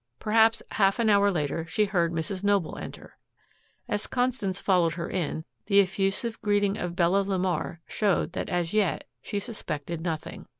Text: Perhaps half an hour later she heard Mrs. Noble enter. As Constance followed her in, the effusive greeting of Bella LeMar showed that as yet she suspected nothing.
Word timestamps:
Perhaps 0.19 0.63
half 0.71 0.97
an 0.97 1.11
hour 1.11 1.29
later 1.29 1.67
she 1.67 1.85
heard 1.85 2.11
Mrs. 2.11 2.43
Noble 2.43 2.75
enter. 2.75 3.19
As 3.87 4.07
Constance 4.07 4.59
followed 4.59 4.93
her 4.93 5.07
in, 5.07 5.45
the 5.67 5.79
effusive 5.79 6.41
greeting 6.41 6.75
of 6.75 6.95
Bella 6.95 7.23
LeMar 7.23 7.81
showed 7.87 8.31
that 8.31 8.49
as 8.49 8.73
yet 8.73 9.03
she 9.21 9.37
suspected 9.37 10.01
nothing. 10.01 10.47